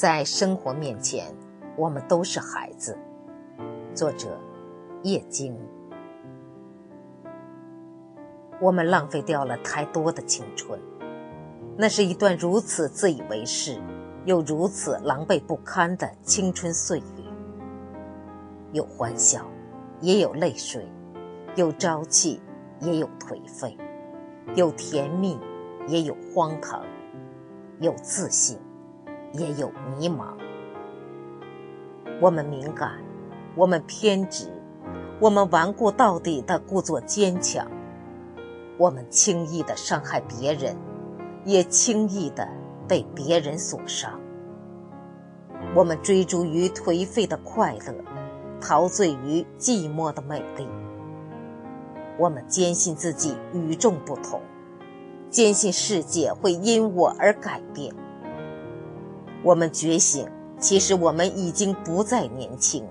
[0.00, 1.26] 在生活面前，
[1.76, 2.96] 我们都是孩子。
[3.94, 4.40] 作者：
[5.02, 5.54] 叶京。
[8.62, 10.80] 我们浪费掉了太多的青春，
[11.76, 13.78] 那是一段如此自以为是，
[14.24, 17.04] 又如此狼狈不堪的青春岁月。
[18.72, 19.44] 有欢笑，
[20.00, 20.80] 也有泪水；
[21.56, 22.40] 有朝气，
[22.80, 23.76] 也有颓废；
[24.54, 25.38] 有甜蜜，
[25.86, 26.80] 也有荒唐；
[27.80, 28.58] 有自信。
[29.32, 30.34] 也有迷茫。
[32.20, 32.92] 我们敏感，
[33.54, 34.50] 我们偏执，
[35.20, 37.66] 我们顽固到底的故作坚强，
[38.76, 40.76] 我们轻易的伤害别人，
[41.44, 42.48] 也轻易的
[42.86, 44.20] 被别人所伤。
[45.74, 47.94] 我们追逐于颓废的快乐，
[48.60, 50.66] 陶醉于寂寞的美丽。
[52.18, 54.42] 我们坚信自己与众不同，
[55.30, 57.94] 坚信世界会因我而改变。
[59.42, 62.86] 我们觉醒，其实我们已经不再年轻。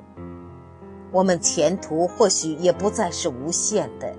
[1.11, 4.13] 我们前途或许也不再是无限的，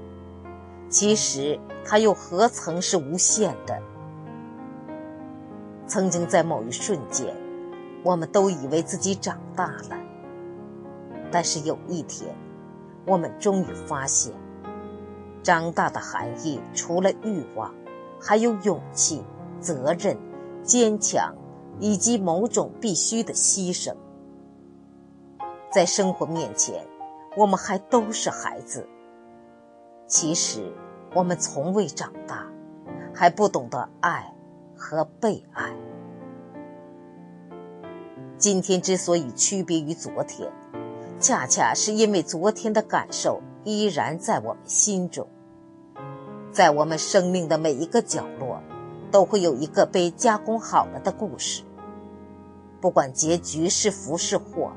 [0.88, 3.76] 其实它又何曾是无限的？
[5.86, 7.34] 曾经在某一瞬间，
[8.04, 9.98] 我们都以为自己长大了，
[11.32, 12.32] 但是有一天，
[13.06, 14.32] 我们终于发现，
[15.42, 17.74] 长大的含义除了欲望，
[18.20, 19.22] 还有勇气、
[19.60, 20.16] 责任、
[20.62, 21.34] 坚强。
[21.80, 23.94] 以及某种必须的牺牲，
[25.72, 26.86] 在生活面前，
[27.36, 28.86] 我们还都是孩子。
[30.06, 30.72] 其实，
[31.14, 32.46] 我们从未长大，
[33.14, 34.34] 还不懂得爱
[34.76, 35.74] 和被爱。
[38.36, 40.52] 今天之所以区别于昨天，
[41.18, 45.26] 恰恰是因为昨天的感受依然在我们心中，
[46.52, 48.60] 在我们生命的每一个角落，
[49.10, 51.62] 都会有一个被加工好了的故事。
[52.80, 54.72] 不管结局是福是祸，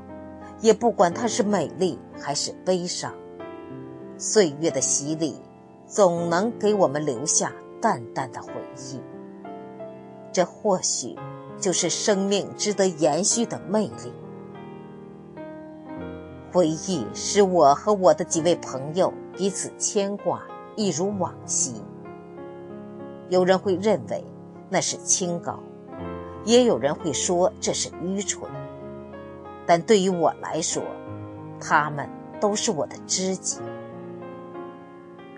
[0.60, 3.14] 也不管它是美丽还是悲伤，
[4.18, 5.40] 岁月的洗礼
[5.86, 9.00] 总能给我们留下淡淡的回忆。
[10.32, 11.16] 这或许
[11.58, 14.12] 就是生命值得延续的魅力。
[16.52, 20.42] 回忆使我和我的几位朋友彼此牵挂，
[20.76, 21.74] 一如往昔。
[23.28, 24.24] 有人会认为
[24.68, 25.58] 那是清高。
[26.44, 28.50] 也有人会说这是愚蠢，
[29.66, 30.82] 但对于我来说，
[31.60, 32.08] 他们
[32.40, 33.60] 都是我的知己。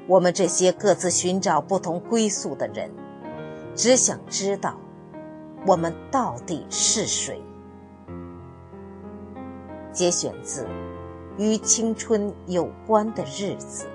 [0.09, 2.91] 我们这些各自寻找不同归宿的人，
[3.75, 4.79] 只想知道，
[5.67, 7.41] 我们到底是谁。
[9.93, 10.65] 节选自
[11.39, 13.87] 《与青春有关的日子》。